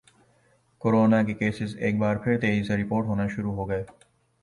[0.81, 3.83] corona کے cases ایک بار پھر تیزی سے رپورٹ ہونا شروع ہوگئے